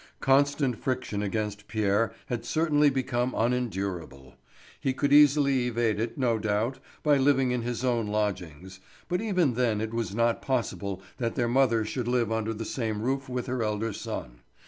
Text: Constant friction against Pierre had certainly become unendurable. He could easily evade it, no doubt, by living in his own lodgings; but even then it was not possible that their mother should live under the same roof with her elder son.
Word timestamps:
Constant 0.19 0.79
friction 0.79 1.21
against 1.21 1.67
Pierre 1.67 2.11
had 2.25 2.43
certainly 2.43 2.89
become 2.89 3.35
unendurable. 3.37 4.33
He 4.79 4.93
could 4.93 5.13
easily 5.13 5.67
evade 5.67 5.99
it, 5.99 6.17
no 6.17 6.39
doubt, 6.39 6.79
by 7.03 7.17
living 7.17 7.51
in 7.51 7.61
his 7.61 7.85
own 7.85 8.07
lodgings; 8.07 8.79
but 9.07 9.21
even 9.21 9.53
then 9.53 9.79
it 9.79 9.93
was 9.93 10.15
not 10.15 10.41
possible 10.41 11.03
that 11.17 11.35
their 11.35 11.47
mother 11.47 11.85
should 11.85 12.07
live 12.07 12.31
under 12.31 12.51
the 12.55 12.65
same 12.65 13.03
roof 13.03 13.29
with 13.29 13.45
her 13.45 13.61
elder 13.61 13.93
son. 13.93 14.39